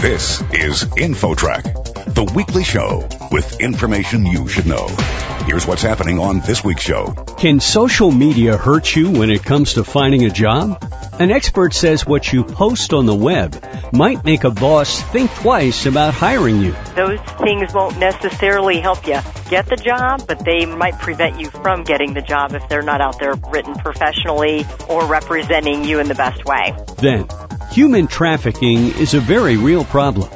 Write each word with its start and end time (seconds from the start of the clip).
This 0.00 0.40
is 0.54 0.84
InfoTrack, 0.84 2.14
the 2.14 2.24
weekly 2.34 2.64
show 2.64 3.06
with 3.30 3.60
information 3.60 4.24
you 4.24 4.48
should 4.48 4.64
know. 4.64 4.86
Here's 5.44 5.66
what's 5.66 5.82
happening 5.82 6.18
on 6.18 6.40
this 6.40 6.64
week's 6.64 6.80
show. 6.80 7.12
Can 7.36 7.60
social 7.60 8.10
media 8.10 8.56
hurt 8.56 8.96
you 8.96 9.10
when 9.10 9.28
it 9.30 9.44
comes 9.44 9.74
to 9.74 9.84
finding 9.84 10.24
a 10.24 10.30
job? 10.30 10.82
An 11.18 11.30
expert 11.30 11.74
says 11.74 12.06
what 12.06 12.32
you 12.32 12.44
post 12.44 12.94
on 12.94 13.04
the 13.04 13.14
web 13.14 13.62
might 13.92 14.24
make 14.24 14.44
a 14.44 14.50
boss 14.50 15.02
think 15.02 15.30
twice 15.34 15.84
about 15.84 16.14
hiring 16.14 16.62
you. 16.62 16.74
Those 16.96 17.20
things 17.42 17.74
won't 17.74 17.98
necessarily 17.98 18.80
help 18.80 19.06
you 19.06 19.20
get 19.50 19.66
the 19.66 19.76
job, 19.76 20.26
but 20.26 20.42
they 20.46 20.64
might 20.64 20.98
prevent 20.98 21.38
you 21.38 21.50
from 21.50 21.84
getting 21.84 22.14
the 22.14 22.22
job 22.22 22.54
if 22.54 22.66
they're 22.70 22.80
not 22.80 23.02
out 23.02 23.18
there 23.18 23.34
written 23.34 23.74
professionally 23.74 24.64
or 24.88 25.04
representing 25.04 25.84
you 25.84 26.00
in 26.00 26.08
the 26.08 26.14
best 26.14 26.42
way. 26.46 26.74
Then, 26.96 27.28
human 27.70 28.06
trafficking 28.06 28.88
is 28.98 29.14
a 29.14 29.20
very 29.20 29.56
real 29.56 29.84
problem. 29.84 30.30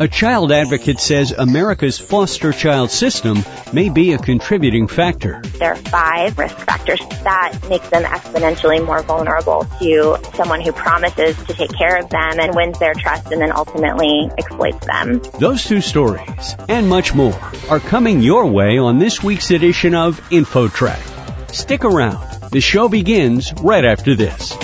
A 0.00 0.06
child 0.06 0.52
advocate 0.52 1.00
says 1.00 1.32
America's 1.32 1.98
foster 1.98 2.52
child 2.52 2.90
system 2.90 3.38
may 3.72 3.88
be 3.88 4.12
a 4.12 4.18
contributing 4.18 4.86
factor. 4.86 5.42
There 5.58 5.72
are 5.72 5.76
five 5.76 6.38
risk 6.38 6.56
factors 6.58 7.00
that 7.24 7.58
makes 7.68 7.88
them 7.90 8.04
exponentially 8.04 8.84
more 8.86 9.02
vulnerable 9.02 9.66
to 9.80 10.16
someone 10.34 10.60
who 10.60 10.70
promises 10.70 11.36
to 11.46 11.52
take 11.52 11.76
care 11.76 11.96
of 11.96 12.08
them 12.10 12.38
and 12.38 12.54
wins 12.54 12.78
their 12.78 12.94
trust 12.94 13.32
and 13.32 13.42
then 13.42 13.50
ultimately 13.50 14.30
exploits 14.38 14.86
them. 14.86 15.20
Those 15.40 15.64
two 15.64 15.80
stories 15.80 16.54
and 16.68 16.88
much 16.88 17.12
more 17.12 17.38
are 17.68 17.80
coming 17.80 18.20
your 18.20 18.46
way 18.46 18.78
on 18.78 19.00
this 19.00 19.20
week's 19.20 19.50
edition 19.50 19.96
of 19.96 20.20
InfoTrack. 20.30 21.52
Stick 21.52 21.84
around. 21.84 22.50
The 22.52 22.60
show 22.60 22.88
begins 22.88 23.52
right 23.54 23.84
after 23.84 24.14
this. 24.14 24.56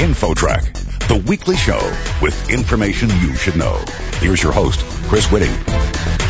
InfoTrack, 0.00 1.08
the 1.08 1.22
weekly 1.28 1.56
show 1.56 1.78
with 2.22 2.48
information 2.48 3.10
you 3.20 3.34
should 3.34 3.56
know. 3.56 3.84
Here's 4.14 4.42
your 4.42 4.50
host, 4.50 4.80
Chris 5.10 5.26
Whitting. 5.26 6.29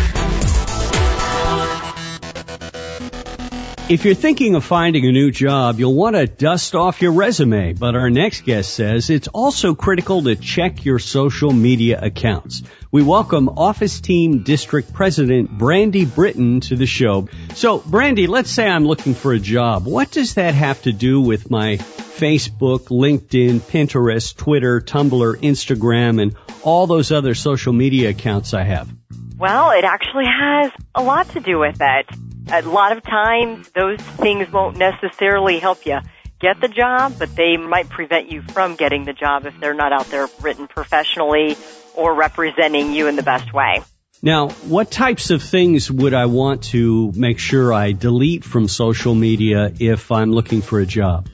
If 3.91 4.05
you're 4.05 4.15
thinking 4.15 4.55
of 4.55 4.65
finding 4.65 5.05
a 5.05 5.11
new 5.11 5.33
job, 5.33 5.81
you'll 5.81 5.97
want 5.97 6.15
to 6.15 6.29
dust 6.29 6.77
off 6.77 7.03
your 7.03 7.11
resume, 7.11 7.73
but 7.73 7.97
our 7.97 8.09
next 8.09 8.45
guest 8.45 8.73
says 8.73 9.11
it's 9.11 9.27
also 9.27 9.75
critical 9.75 10.23
to 10.23 10.37
check 10.37 10.85
your 10.85 11.01
social 11.01 11.51
media 11.51 11.99
accounts. 12.01 12.63
We 12.93 13.03
welcome 13.03 13.49
Office 13.49 14.01
Team 14.01 14.45
District 14.45 14.93
President 14.93 15.51
Brandy 15.51 16.05
Britton 16.05 16.61
to 16.61 16.77
the 16.77 16.87
show. 16.87 17.29
So, 17.57 17.79
Brandy, 17.79 18.29
let's 18.29 18.53
say 18.53 18.69
I'm 18.69 18.85
looking 18.85 19.15
for 19.15 19.33
a 19.33 19.41
job. 19.41 19.87
What 19.87 20.13
does 20.13 20.35
that 20.35 20.55
have 20.55 20.81
to 20.83 20.93
do 20.93 21.21
with 21.21 21.51
my 21.51 21.79
Facebook, 21.79 22.91
LinkedIn, 22.91 23.59
Pinterest, 23.59 24.37
Twitter, 24.37 24.81
Tumblr, 24.81 25.35
Instagram, 25.39 26.23
and 26.23 26.37
all 26.63 26.87
those 26.87 27.11
other 27.11 27.35
social 27.35 27.73
media 27.73 28.11
accounts 28.11 28.55
I 28.55 28.63
have? 28.63 28.89
Well, 29.37 29.73
it 29.73 29.83
actually 29.83 30.27
has 30.27 30.71
a 30.95 31.03
lot 31.03 31.29
to 31.31 31.41
do 31.41 31.59
with 31.59 31.79
it. 31.81 32.07
A 32.53 32.63
lot 32.63 32.97
of 32.97 33.03
times, 33.03 33.69
mm-hmm. 33.69 33.79
those 33.79 34.01
things 34.17 34.51
won't 34.53 34.77
necessarily 34.77 35.59
help 35.59 35.87
you 35.87 35.99
get 36.41 36.61
the 36.61 36.69
job, 36.69 37.15
but 37.19 37.35
they 37.37 37.57
might 37.57 37.89
prevent 37.89 38.31
you 38.31 38.43
from 38.43 38.75
getting 38.75 39.05
the 39.05 39.13
job 39.13 39.47
if 39.47 39.59
they're 39.61 39.75
not 39.75 39.93
out 39.93 40.07
there 40.07 40.29
written 40.41 40.67
professionally 40.67 41.57
or 41.95 42.15
representing 42.15 42.93
you 42.93 43.07
in 43.07 43.17
the 43.17 43.23
best 43.23 43.53
way. 43.53 43.83
Now, 44.23 44.49
what 44.49 44.91
types 44.91 45.31
of 45.31 45.43
things 45.43 45.91
would 45.91 46.13
I 46.13 46.27
want 46.27 46.65
to 46.65 47.13
make 47.15 47.39
sure 47.39 47.73
I 47.73 47.93
delete 47.93 48.45
from 48.45 48.69
social 48.69 49.15
media 49.15 49.73
if 49.79 50.11
I'm 50.11 50.33
looking 50.33 50.61
for 50.61 50.81
a 50.81 50.87
job? 50.87 51.29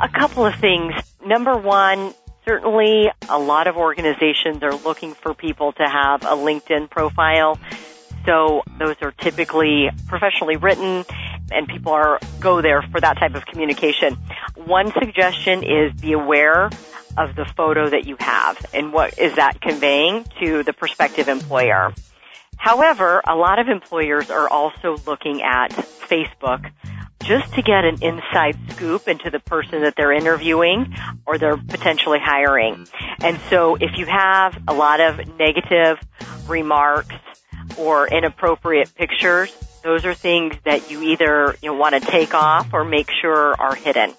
A 0.00 0.08
couple 0.08 0.46
of 0.46 0.54
things. 0.56 0.94
Number 1.24 1.56
one, 1.56 2.14
certainly 2.44 3.10
a 3.28 3.38
lot 3.38 3.66
of 3.66 3.76
organizations 3.76 4.62
are 4.62 4.74
looking 4.74 5.14
for 5.14 5.34
people 5.34 5.72
to 5.72 5.84
have 5.84 6.24
a 6.24 6.34
LinkedIn 6.34 6.90
profile. 6.90 7.58
So 8.24 8.62
those 8.78 8.96
are 9.02 9.12
typically 9.12 9.90
professionally 10.06 10.56
written 10.56 11.04
and 11.50 11.66
people 11.68 11.92
are 11.92 12.18
go 12.40 12.62
there 12.62 12.82
for 12.82 13.00
that 13.00 13.18
type 13.18 13.34
of 13.34 13.46
communication. 13.46 14.16
One 14.56 14.92
suggestion 14.92 15.62
is 15.62 15.92
be 15.92 16.12
aware 16.12 16.70
of 17.16 17.36
the 17.36 17.44
photo 17.56 17.90
that 17.90 18.06
you 18.06 18.16
have 18.18 18.64
and 18.72 18.92
what 18.92 19.18
is 19.18 19.36
that 19.36 19.60
conveying 19.60 20.24
to 20.40 20.62
the 20.62 20.72
prospective 20.72 21.28
employer. 21.28 21.92
However, 22.56 23.22
a 23.26 23.34
lot 23.34 23.58
of 23.58 23.68
employers 23.68 24.30
are 24.30 24.48
also 24.48 24.96
looking 25.06 25.42
at 25.42 25.70
Facebook 26.08 26.70
just 27.24 27.52
to 27.54 27.62
get 27.62 27.84
an 27.84 28.02
inside 28.02 28.56
scoop 28.70 29.08
into 29.08 29.30
the 29.30 29.40
person 29.40 29.82
that 29.82 29.94
they're 29.96 30.12
interviewing 30.12 30.94
or 31.26 31.38
they're 31.38 31.56
potentially 31.56 32.18
hiring. 32.20 32.86
And 33.20 33.40
so 33.48 33.76
if 33.76 33.96
you 33.96 34.06
have 34.06 34.60
a 34.66 34.74
lot 34.74 35.00
of 35.00 35.38
negative 35.38 35.98
remarks 36.48 37.14
or 37.78 38.08
inappropriate 38.08 38.94
pictures, 38.94 39.54
those 39.82 40.04
are 40.04 40.14
things 40.14 40.54
that 40.64 40.90
you 40.90 41.02
either 41.02 41.56
you 41.62 41.70
know, 41.70 41.76
want 41.76 41.94
to 41.94 42.00
take 42.00 42.34
off 42.34 42.72
or 42.72 42.84
make 42.84 43.10
sure 43.10 43.54
are 43.58 43.74
hidden. 43.74 44.14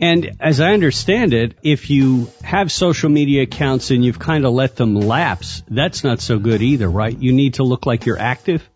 And 0.00 0.36
as 0.40 0.60
I 0.60 0.72
understand 0.72 1.32
it, 1.32 1.54
if 1.62 1.90
you 1.90 2.28
have 2.42 2.72
social 2.72 3.08
media 3.08 3.42
accounts 3.42 3.90
and 3.90 4.04
you've 4.04 4.18
kind 4.18 4.44
of 4.44 4.52
let 4.52 4.74
them 4.74 4.96
lapse, 4.96 5.62
that's 5.68 6.02
not 6.02 6.20
so 6.20 6.38
good 6.38 6.60
either, 6.60 6.88
right? 6.88 7.16
You 7.16 7.32
need 7.32 7.54
to 7.54 7.62
look 7.62 7.86
like 7.86 8.06
you're 8.06 8.18
active. 8.18 8.68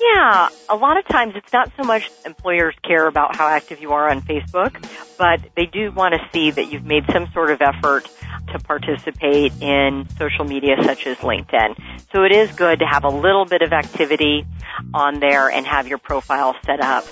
Yeah, 0.00 0.48
a 0.68 0.76
lot 0.76 0.98
of 0.98 1.06
times 1.06 1.34
it's 1.36 1.52
not 1.52 1.70
so 1.76 1.84
much 1.84 2.02
employers 2.26 2.74
care 2.82 3.06
about 3.06 3.36
how 3.36 3.46
active 3.46 3.80
you 3.80 3.92
are 3.92 4.10
on 4.10 4.22
Facebook, 4.22 4.84
but 5.16 5.40
they 5.56 5.66
do 5.66 5.92
want 5.92 6.14
to 6.14 6.28
see 6.32 6.50
that 6.50 6.72
you've 6.72 6.84
made 6.84 7.04
some 7.12 7.28
sort 7.32 7.50
of 7.50 7.62
effort 7.62 8.08
to 8.52 8.58
participate 8.58 9.52
in 9.60 10.06
social 10.18 10.44
media 10.44 10.76
such 10.82 11.06
as 11.06 11.16
LinkedIn. 11.18 11.76
So 12.12 12.24
it 12.24 12.32
is 12.32 12.50
good 12.52 12.80
to 12.80 12.86
have 12.86 13.04
a 13.04 13.08
little 13.08 13.44
bit 13.44 13.62
of 13.62 13.72
activity 13.72 14.44
on 14.92 15.20
there 15.20 15.48
and 15.48 15.64
have 15.64 15.86
your 15.86 15.98
profile 15.98 16.56
set 16.66 16.80
up 16.80 17.04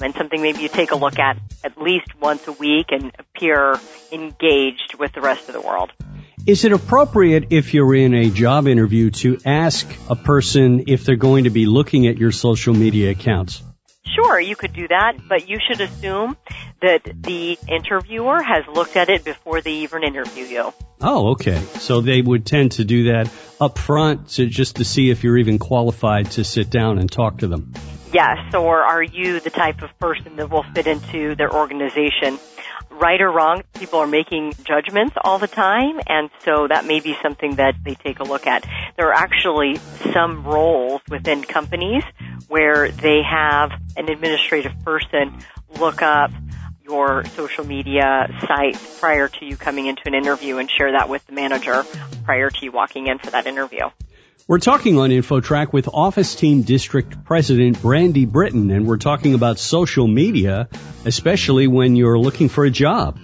and 0.00 0.14
something 0.14 0.42
maybe 0.42 0.60
you 0.60 0.68
take 0.68 0.90
a 0.90 0.96
look 0.96 1.18
at 1.18 1.38
at 1.64 1.80
least 1.80 2.14
once 2.20 2.46
a 2.46 2.52
week 2.52 2.86
and 2.90 3.12
appear 3.18 3.76
engaged 4.12 4.94
with 4.98 5.12
the 5.12 5.20
rest 5.20 5.48
of 5.48 5.54
the 5.54 5.60
world. 5.60 5.90
Is 6.46 6.64
it 6.64 6.70
appropriate 6.70 7.48
if 7.50 7.74
you're 7.74 7.92
in 7.92 8.14
a 8.14 8.30
job 8.30 8.68
interview 8.68 9.10
to 9.10 9.36
ask 9.44 9.84
a 10.08 10.14
person 10.14 10.84
if 10.86 11.04
they're 11.04 11.16
going 11.16 11.42
to 11.42 11.50
be 11.50 11.66
looking 11.66 12.06
at 12.06 12.18
your 12.18 12.30
social 12.30 12.72
media 12.72 13.10
accounts? 13.10 13.64
Sure, 14.14 14.38
you 14.38 14.54
could 14.54 14.72
do 14.72 14.86
that, 14.86 15.14
but 15.28 15.48
you 15.48 15.58
should 15.58 15.80
assume 15.80 16.36
that 16.80 17.02
the 17.22 17.58
interviewer 17.66 18.40
has 18.40 18.64
looked 18.72 18.94
at 18.94 19.08
it 19.08 19.24
before 19.24 19.60
they 19.60 19.78
even 19.78 20.04
interview 20.04 20.44
you. 20.44 20.72
Oh, 21.00 21.32
okay. 21.32 21.58
So 21.80 22.00
they 22.00 22.22
would 22.22 22.46
tend 22.46 22.72
to 22.72 22.84
do 22.84 23.12
that 23.12 23.28
up 23.60 23.76
front 23.76 24.28
to, 24.36 24.46
just 24.46 24.76
to 24.76 24.84
see 24.84 25.10
if 25.10 25.24
you're 25.24 25.38
even 25.38 25.58
qualified 25.58 26.30
to 26.32 26.44
sit 26.44 26.70
down 26.70 27.00
and 27.00 27.10
talk 27.10 27.38
to 27.38 27.48
them. 27.48 27.74
Yes, 28.12 28.54
or 28.54 28.82
are 28.82 29.02
you 29.02 29.40
the 29.40 29.50
type 29.50 29.82
of 29.82 29.90
person 29.98 30.36
that 30.36 30.48
will 30.48 30.64
fit 30.74 30.86
into 30.86 31.34
their 31.34 31.52
organization? 31.52 32.38
Right 32.98 33.20
or 33.20 33.30
wrong, 33.30 33.62
people 33.74 33.98
are 33.98 34.06
making 34.06 34.54
judgments 34.64 35.16
all 35.22 35.38
the 35.38 35.46
time, 35.46 36.00
and 36.06 36.30
so 36.46 36.66
that 36.66 36.86
may 36.86 37.00
be 37.00 37.14
something 37.22 37.56
that 37.56 37.74
they 37.84 37.94
take 37.94 38.20
a 38.20 38.24
look 38.24 38.46
at. 38.46 38.64
There 38.96 39.08
are 39.08 39.12
actually 39.12 39.76
some 40.14 40.44
roles 40.44 41.02
within 41.06 41.42
companies 41.42 42.04
where 42.48 42.90
they 42.90 43.20
have 43.22 43.70
an 43.98 44.08
administrative 44.08 44.72
person 44.82 45.38
look 45.78 46.00
up 46.00 46.30
your 46.84 47.26
social 47.26 47.66
media 47.66 48.28
sites 48.46 48.98
prior 48.98 49.28
to 49.28 49.44
you 49.44 49.58
coming 49.58 49.86
into 49.86 50.02
an 50.06 50.14
interview 50.14 50.56
and 50.56 50.70
share 50.70 50.92
that 50.92 51.10
with 51.10 51.26
the 51.26 51.32
manager 51.32 51.84
prior 52.24 52.48
to 52.48 52.64
you 52.64 52.72
walking 52.72 53.08
in 53.08 53.18
for 53.18 53.30
that 53.30 53.46
interview. 53.46 53.90
We're 54.48 54.60
talking 54.60 54.98
on 54.98 55.10
InfoTrack 55.10 55.72
with 55.72 55.88
Office 55.92 56.36
Team 56.36 56.62
District 56.62 57.24
President 57.24 57.82
Brandy 57.82 58.26
Britton, 58.26 58.70
and 58.70 58.86
we're 58.86 58.96
talking 58.96 59.34
about 59.34 59.58
social 59.58 60.06
media, 60.06 60.68
especially 61.04 61.66
when 61.66 61.96
you're 61.96 62.16
looking 62.18 62.48
for 62.48 62.64
a 62.64 62.70
job. 62.70 63.18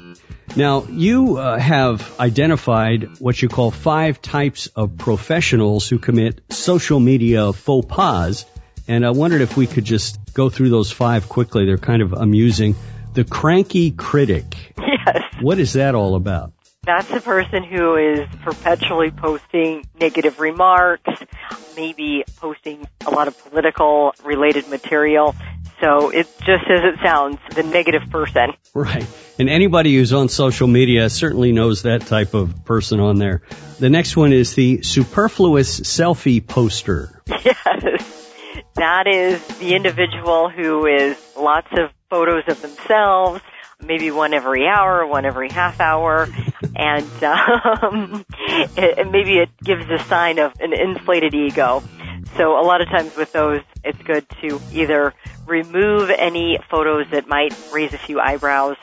Now, 0.57 0.85
you 0.85 1.37
uh, 1.37 1.59
have 1.59 2.19
identified 2.19 3.21
what 3.21 3.41
you 3.41 3.49
call 3.49 3.71
five 3.71 4.21
types 4.21 4.67
of 4.67 4.99
professionals 4.99 5.89
who 5.89 6.01
commit 6.01 6.41
social 6.51 6.99
media 6.99 7.53
faux 7.53 7.87
pas, 7.89 8.45
and 8.89 9.07
I 9.07 9.11
wondered 9.11 9.43
if 9.43 9.57
we 9.57 9.69
could 9.69 9.85
just 9.85 10.35
go 10.35 10.51
through 10.51 10.71
those 10.71 10.91
five 10.91 11.29
quickly. 11.29 11.67
They're 11.67 11.79
kind 11.79 12.03
of 12.03 12.13
amusing. 12.13 12.75
The 13.15 13.25
cranky 13.25 13.91
critic. 13.93 14.57
Yes. 15.05 15.25
What 15.41 15.59
is 15.59 15.73
that 15.73 15.97
all 15.97 16.15
about? 16.15 16.53
That's 16.85 17.09
a 17.13 17.21
person 17.21 17.63
who 17.63 17.95
is 17.95 18.29
perpetually 18.43 19.13
posting 19.13 19.87
negative 20.01 20.41
remarks, 20.41 21.09
maybe 21.77 22.25
posting 22.39 22.89
a 23.07 23.11
lot 23.11 23.29
of 23.29 23.39
political 23.39 24.13
related 24.25 24.69
material. 24.69 25.37
So 25.81 26.11
it's 26.11 26.37
just 26.39 26.65
as 26.69 26.81
it 26.83 26.97
sounds, 27.01 27.39
the 27.55 27.63
negative 27.63 28.03
person. 28.11 28.55
Right. 28.75 29.07
And 29.39 29.49
anybody 29.49 29.95
who's 29.95 30.13
on 30.13 30.29
social 30.29 30.67
media 30.67 31.09
certainly 31.09 31.53
knows 31.53 31.83
that 31.83 32.03
type 32.03 32.35
of 32.35 32.65
person 32.65 32.99
on 32.99 33.17
there. 33.17 33.43
The 33.79 33.89
next 33.89 34.17
one 34.17 34.33
is 34.33 34.57
the 34.57 34.83
superfluous 34.83 35.81
selfie 35.81 36.45
poster. 36.45 37.23
Yes. 37.45 38.29
That 38.75 39.07
is 39.07 39.47
the 39.59 39.75
individual 39.75 40.49
who 40.49 40.87
is 40.87 41.17
lots 41.37 41.69
of 41.73 41.91
photos 42.11 42.45
of 42.49 42.61
themselves, 42.63 43.43
maybe 43.83 44.11
one 44.11 44.35
every 44.35 44.67
hour, 44.67 45.07
one 45.07 45.25
every 45.25 45.51
half 45.51 45.81
hour, 45.81 46.29
and 46.75 47.25
um, 47.25 48.25
it, 48.77 49.11
maybe 49.11 49.39
it 49.39 49.51
gives 49.63 49.89
a 49.91 49.99
sign 50.05 50.39
of 50.39 50.53
an 50.61 50.73
inflated 50.73 51.35
ego. 51.35 51.83
So 52.37 52.59
a 52.59 52.65
lot 52.65 52.81
of 52.81 52.89
times 52.89 53.15
with 53.17 53.33
those, 53.33 53.61
it's 53.85 54.01
good 54.03 54.27
to 54.43 54.61
either 54.73 55.13
remove 55.47 56.11
any 56.11 56.59
photos 56.71 57.07
that 57.11 57.27
might 57.29 57.55
raise 57.73 57.93
a 57.93 57.99
few 57.99 58.21
eyebrows 58.21 58.77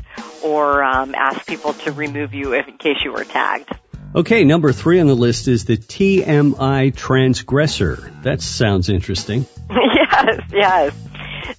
or 0.43 0.83
um, 0.83 1.15
ask 1.15 1.45
people 1.47 1.73
to 1.73 1.91
remove 1.91 2.33
you 2.33 2.53
if, 2.53 2.67
in 2.67 2.77
case 2.77 2.97
you 3.03 3.11
were 3.11 3.23
tagged. 3.23 3.69
Okay, 4.15 4.43
number 4.43 4.71
three 4.71 4.99
on 4.99 5.07
the 5.07 5.15
list 5.15 5.47
is 5.47 5.65
the 5.65 5.77
TMI 5.77 6.95
transgressor. 6.95 8.11
That 8.23 8.41
sounds 8.41 8.89
interesting. 8.89 9.45
yes, 9.69 10.41
yes. 10.51 10.93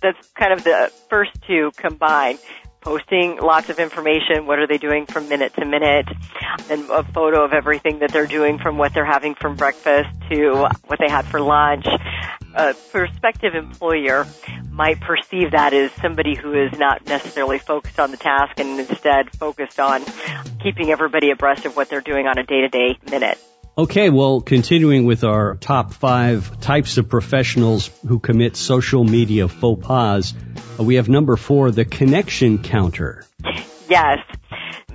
That's 0.02 0.28
kind 0.34 0.52
of 0.52 0.64
the 0.64 0.90
first 1.08 1.30
two 1.46 1.70
combined 1.76 2.40
posting 2.80 3.38
lots 3.38 3.68
of 3.68 3.78
information. 3.78 4.46
What 4.46 4.58
are 4.58 4.66
they 4.66 4.78
doing 4.78 5.06
from 5.06 5.28
minute 5.28 5.54
to 5.54 5.64
minute? 5.64 6.06
And 6.70 6.88
a 6.90 7.04
photo 7.04 7.44
of 7.44 7.52
everything 7.52 8.00
that 8.00 8.12
they're 8.12 8.26
doing 8.26 8.58
from 8.58 8.78
what 8.78 8.94
they're 8.94 9.04
having 9.04 9.34
from 9.34 9.56
breakfast 9.56 10.08
to 10.30 10.68
what 10.86 10.98
they 10.98 11.10
had 11.10 11.26
for 11.26 11.40
lunch. 11.40 11.86
A 12.54 12.74
prospective 12.90 13.54
employer 13.54 14.26
might 14.70 15.00
perceive 15.00 15.52
that 15.52 15.72
as 15.72 15.92
somebody 16.00 16.34
who 16.34 16.54
is 16.54 16.76
not 16.78 17.06
necessarily 17.06 17.58
focused 17.58 18.00
on 18.00 18.10
the 18.10 18.16
task 18.16 18.58
and 18.58 18.80
instead 18.80 19.30
focused 19.36 19.78
on 19.78 20.02
keeping 20.62 20.90
everybody 20.90 21.30
abreast 21.30 21.66
of 21.66 21.76
what 21.76 21.88
they're 21.88 22.00
doing 22.00 22.26
on 22.26 22.38
a 22.38 22.42
day 22.42 22.62
to 22.62 22.68
day 22.68 22.98
minute. 23.10 23.38
Okay, 23.78 24.10
well, 24.10 24.40
continuing 24.40 25.06
with 25.06 25.22
our 25.22 25.54
top 25.56 25.94
five 25.94 26.60
types 26.60 26.98
of 26.98 27.08
professionals 27.08 27.88
who 28.06 28.18
commit 28.18 28.56
social 28.56 29.04
media 29.04 29.48
faux 29.48 29.86
pas, 29.86 30.34
Uh, 30.80 30.84
we 30.84 30.94
have 30.96 31.08
number 31.08 31.36
four, 31.36 31.70
the 31.70 31.84
connection 31.84 32.62
counter. 32.62 33.24
Yes. 33.88 34.18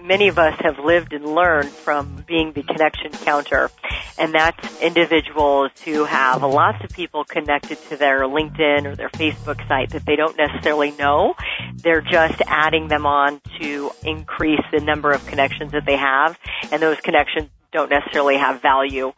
Many 0.02 0.28
of 0.28 0.38
us 0.38 0.54
have 0.60 0.78
lived 0.80 1.14
and 1.14 1.26
learned 1.26 1.70
from 1.70 2.24
being 2.28 2.54
the 2.54 2.64
connection 2.64 3.12
counter. 3.12 3.72
And 4.18 4.34
that's 4.34 4.82
individuals 4.82 5.72
who 5.84 6.06
have 6.06 6.44
lots 6.44 6.84
of 6.84 6.92
people 6.92 7.24
connected 7.24 7.78
to 7.90 7.98
their 7.98 8.22
LinkedIn 8.22 8.86
or 8.86 8.96
their 8.96 9.10
Facebook 9.10 9.68
site 9.68 9.90
that 9.92 10.06
they 10.06 10.16
don't 10.16 10.38
necessarily 10.38 10.92
know. 10.92 11.36
They're 11.76 12.02
just 12.02 12.42
adding 12.46 12.88
them 12.88 13.06
on 13.06 13.42
to 13.60 13.92
increase 14.04 14.62
the 14.72 14.80
number 14.80 15.12
of 15.12 15.26
connections 15.26 15.72
that 15.72 15.86
they 15.86 15.98
have. 15.98 16.38
And 16.72 16.82
those 16.82 17.00
connections 17.02 17.50
don't 17.72 17.90
necessarily 17.90 18.38
have 18.38 18.62
value 18.62 19.12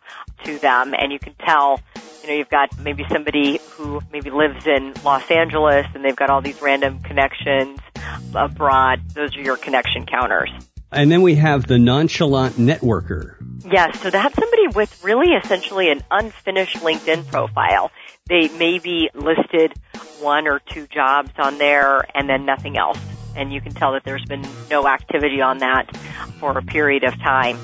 to 0.45 0.57
them. 0.57 0.93
And 0.97 1.11
you 1.11 1.19
can 1.19 1.35
tell, 1.45 1.79
you 2.27 2.33
know, 2.33 2.39
you've 2.39 2.49
got 2.49 2.77
maybe 2.79 3.05
somebody 3.09 3.59
who 3.71 4.01
maybe 4.11 4.29
lives 4.29 4.67
in 4.67 4.93
Los 5.05 5.29
Angeles 5.31 5.85
and 5.95 6.03
they've 6.03 6.15
got 6.15 6.29
all 6.29 6.41
these 6.41 6.61
random 6.61 6.99
connections 6.99 7.79
abroad. 8.35 8.99
Those 9.13 9.35
are 9.37 9.41
your 9.41 9.55
connection 9.55 10.05
counters. 10.05 10.51
And 10.91 11.09
then 11.09 11.21
we 11.21 11.35
have 11.35 11.67
the 11.67 11.79
nonchalant 11.79 12.55
networker. 12.55 13.35
Yes, 13.69 14.01
so 14.01 14.09
that's 14.09 14.35
somebody 14.35 14.67
with 14.67 15.03
really 15.03 15.33
essentially 15.35 15.89
an 15.89 16.01
unfinished 16.11 16.77
LinkedIn 16.77 17.27
profile. 17.27 17.91
They 18.27 18.49
maybe 18.49 19.09
listed 19.13 19.73
one 20.19 20.47
or 20.47 20.59
two 20.59 20.85
jobs 20.87 21.31
on 21.37 21.57
there 21.57 22.05
and 22.13 22.27
then 22.29 22.45
nothing 22.45 22.77
else. 22.77 22.99
And 23.35 23.53
you 23.53 23.61
can 23.61 23.73
tell 23.73 23.93
that 23.93 24.03
there's 24.03 24.25
been 24.25 24.45
no 24.69 24.85
activity 24.87 25.41
on 25.41 25.59
that 25.59 25.95
for 26.39 26.57
a 26.57 26.61
period 26.61 27.03
of 27.03 27.17
time. 27.19 27.57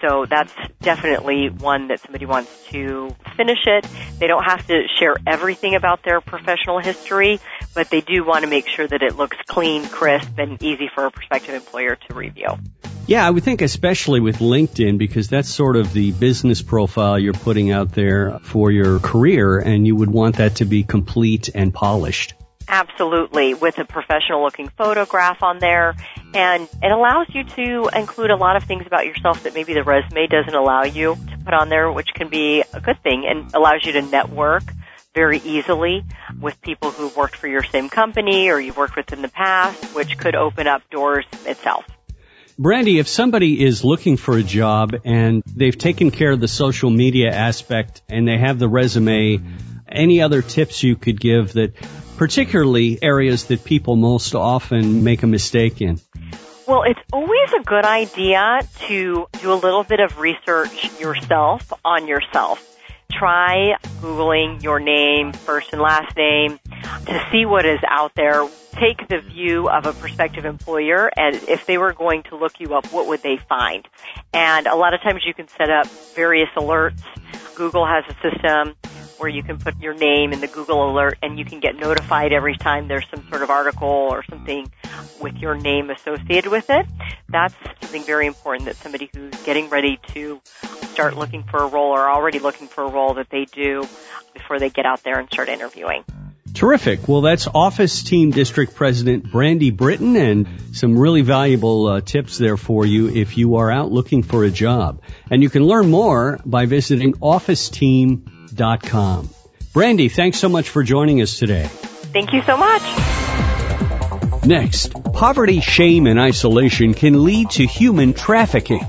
So 0.00 0.26
that's 0.28 0.52
definitely 0.80 1.48
one 1.48 1.88
that 1.88 2.00
somebody 2.00 2.26
wants 2.26 2.50
to 2.70 3.14
finish 3.36 3.66
it. 3.66 3.86
They 4.18 4.26
don't 4.26 4.44
have 4.44 4.66
to 4.66 4.86
share 4.98 5.16
everything 5.26 5.74
about 5.74 6.02
their 6.02 6.20
professional 6.20 6.80
history, 6.80 7.40
but 7.74 7.88
they 7.90 8.00
do 8.00 8.24
want 8.24 8.44
to 8.44 8.50
make 8.50 8.68
sure 8.68 8.86
that 8.86 9.02
it 9.02 9.16
looks 9.16 9.36
clean, 9.46 9.86
crisp, 9.88 10.38
and 10.38 10.62
easy 10.62 10.90
for 10.94 11.06
a 11.06 11.10
prospective 11.10 11.54
employer 11.54 11.96
to 11.96 12.14
review. 12.14 12.48
Yeah, 13.06 13.24
I 13.24 13.30
would 13.30 13.44
think 13.44 13.62
especially 13.62 14.18
with 14.18 14.38
LinkedIn 14.38 14.98
because 14.98 15.28
that's 15.28 15.48
sort 15.48 15.76
of 15.76 15.92
the 15.92 16.10
business 16.10 16.60
profile 16.60 17.18
you're 17.18 17.34
putting 17.34 17.70
out 17.70 17.92
there 17.92 18.40
for 18.40 18.72
your 18.72 18.98
career 18.98 19.58
and 19.58 19.86
you 19.86 19.94
would 19.94 20.10
want 20.10 20.36
that 20.36 20.56
to 20.56 20.64
be 20.64 20.82
complete 20.82 21.48
and 21.54 21.72
polished. 21.72 22.34
Absolutely, 22.68 23.54
with 23.54 23.78
a 23.78 23.84
professional 23.84 24.42
looking 24.42 24.68
photograph 24.68 25.42
on 25.42 25.58
there. 25.58 25.94
And 26.34 26.68
it 26.82 26.90
allows 26.90 27.28
you 27.30 27.44
to 27.44 27.88
include 27.96 28.30
a 28.30 28.36
lot 28.36 28.56
of 28.56 28.64
things 28.64 28.86
about 28.86 29.06
yourself 29.06 29.44
that 29.44 29.54
maybe 29.54 29.74
the 29.74 29.84
resume 29.84 30.26
doesn't 30.26 30.54
allow 30.54 30.84
you 30.84 31.14
to 31.14 31.38
put 31.44 31.54
on 31.54 31.68
there, 31.68 31.90
which 31.90 32.08
can 32.14 32.28
be 32.28 32.64
a 32.72 32.80
good 32.80 33.00
thing 33.02 33.24
and 33.28 33.54
allows 33.54 33.84
you 33.84 33.92
to 33.92 34.02
network 34.02 34.64
very 35.14 35.38
easily 35.38 36.04
with 36.40 36.60
people 36.60 36.90
who've 36.90 37.16
worked 37.16 37.36
for 37.36 37.48
your 37.48 37.62
same 37.62 37.88
company 37.88 38.50
or 38.50 38.60
you've 38.60 38.76
worked 38.76 38.96
with 38.96 39.12
in 39.12 39.22
the 39.22 39.28
past, 39.28 39.94
which 39.94 40.18
could 40.18 40.34
open 40.34 40.66
up 40.66 40.82
doors 40.90 41.24
itself. 41.46 41.84
Brandy, 42.58 42.98
if 42.98 43.08
somebody 43.08 43.64
is 43.64 43.84
looking 43.84 44.16
for 44.16 44.36
a 44.36 44.42
job 44.42 44.94
and 45.04 45.42
they've 45.46 45.76
taken 45.76 46.10
care 46.10 46.32
of 46.32 46.40
the 46.40 46.48
social 46.48 46.90
media 46.90 47.30
aspect 47.30 48.02
and 48.08 48.26
they 48.26 48.38
have 48.38 48.58
the 48.58 48.68
resume, 48.68 49.40
any 49.88 50.20
other 50.20 50.42
tips 50.42 50.82
you 50.82 50.96
could 50.96 51.20
give 51.20 51.52
that 51.54 51.74
particularly 52.16 52.98
areas 53.02 53.44
that 53.44 53.64
people 53.64 53.96
most 53.96 54.34
often 54.34 55.04
make 55.04 55.22
a 55.22 55.26
mistake 55.26 55.80
in? 55.80 56.00
Well, 56.66 56.82
it's 56.82 57.00
always 57.12 57.52
a 57.60 57.62
good 57.62 57.84
idea 57.84 58.60
to 58.88 59.26
do 59.40 59.52
a 59.52 59.54
little 59.54 59.84
bit 59.84 60.00
of 60.00 60.18
research 60.18 60.98
yourself 60.98 61.72
on 61.84 62.08
yourself. 62.08 62.76
Try 63.12 63.76
Googling 64.00 64.62
your 64.62 64.80
name, 64.80 65.32
first 65.32 65.72
and 65.72 65.80
last 65.80 66.16
name, 66.16 66.58
to 67.06 67.28
see 67.30 67.46
what 67.46 67.64
is 67.64 67.78
out 67.88 68.12
there. 68.16 68.48
Take 68.72 69.06
the 69.08 69.20
view 69.20 69.68
of 69.68 69.86
a 69.86 69.92
prospective 69.92 70.44
employer 70.44 71.10
and 71.16 71.36
if 71.48 71.66
they 71.66 71.78
were 71.78 71.92
going 71.92 72.24
to 72.24 72.36
look 72.36 72.58
you 72.58 72.74
up, 72.74 72.92
what 72.92 73.06
would 73.06 73.22
they 73.22 73.38
find? 73.48 73.86
And 74.34 74.66
a 74.66 74.74
lot 74.74 74.92
of 74.92 75.00
times 75.02 75.22
you 75.24 75.32
can 75.32 75.48
set 75.48 75.70
up 75.70 75.86
various 76.14 76.50
alerts. 76.56 77.00
Google 77.54 77.86
has 77.86 78.04
a 78.08 78.14
system 78.28 78.74
where 79.18 79.28
you 79.28 79.42
can 79.42 79.58
put 79.58 79.78
your 79.80 79.94
name 79.94 80.32
in 80.32 80.40
the 80.40 80.46
Google 80.46 80.90
alert 80.90 81.18
and 81.22 81.38
you 81.38 81.44
can 81.44 81.60
get 81.60 81.76
notified 81.76 82.32
every 82.32 82.56
time 82.56 82.88
there's 82.88 83.08
some 83.10 83.26
sort 83.28 83.42
of 83.42 83.50
article 83.50 83.88
or 83.88 84.24
something 84.24 84.70
with 85.20 85.36
your 85.36 85.54
name 85.54 85.90
associated 85.90 86.50
with 86.50 86.68
it. 86.70 86.86
That's 87.28 87.54
something 87.80 88.02
very 88.04 88.26
important 88.26 88.66
that 88.66 88.76
somebody 88.76 89.10
who's 89.14 89.34
getting 89.44 89.68
ready 89.68 89.98
to 90.14 90.40
start 90.92 91.16
looking 91.16 91.42
for 91.42 91.62
a 91.62 91.66
role 91.66 91.92
or 91.92 92.08
already 92.08 92.38
looking 92.38 92.68
for 92.68 92.84
a 92.84 92.90
role 92.90 93.14
that 93.14 93.28
they 93.30 93.44
do 93.46 93.84
before 94.34 94.58
they 94.58 94.70
get 94.70 94.86
out 94.86 95.02
there 95.02 95.18
and 95.18 95.28
start 95.30 95.48
interviewing. 95.48 96.04
Terrific. 96.54 97.06
Well, 97.06 97.20
that's 97.20 97.46
Office 97.46 98.02
Team 98.02 98.30
District 98.30 98.74
President 98.74 99.30
Brandy 99.30 99.70
Britton 99.70 100.16
and 100.16 100.48
some 100.72 100.98
really 100.98 101.20
valuable 101.20 101.86
uh, 101.86 102.00
tips 102.00 102.38
there 102.38 102.56
for 102.56 102.86
you 102.86 103.08
if 103.10 103.36
you 103.36 103.56
are 103.56 103.70
out 103.70 103.92
looking 103.92 104.22
for 104.22 104.42
a 104.42 104.50
job. 104.50 105.02
And 105.30 105.42
you 105.42 105.50
can 105.50 105.64
learn 105.64 105.90
more 105.90 106.40
by 106.46 106.64
visiting 106.64 107.12
officeteam.com 107.14 108.35
com. 108.82 109.28
Brandy, 109.72 110.08
thanks 110.08 110.38
so 110.38 110.48
much 110.48 110.68
for 110.68 110.82
joining 110.82 111.20
us 111.20 111.38
today. 111.38 111.68
Thank 111.68 112.32
you 112.32 112.42
so 112.42 112.56
much. 112.56 112.82
Next, 114.46 114.92
poverty, 115.12 115.60
shame, 115.60 116.06
and 116.06 116.18
isolation 116.20 116.94
can 116.94 117.24
lead 117.24 117.50
to 117.50 117.66
human 117.66 118.14
trafficking. 118.14 118.80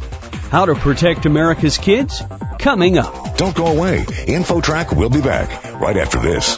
How 0.52 0.66
to 0.66 0.76
protect 0.76 1.26
America's 1.26 1.78
kids? 1.78 2.22
Coming 2.60 2.98
up. 2.98 3.38
Don't 3.38 3.56
go 3.56 3.66
away. 3.68 4.06
InfoTrack 4.06 4.96
will 4.96 5.10
be 5.10 5.22
back 5.22 5.50
right 5.82 5.98
after 5.98 6.20
this. 6.20 6.58